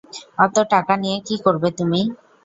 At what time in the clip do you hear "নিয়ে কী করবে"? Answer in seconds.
1.03-1.69